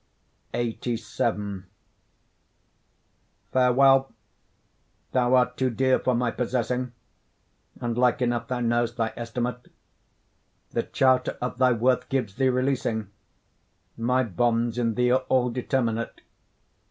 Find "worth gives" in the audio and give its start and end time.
11.73-12.37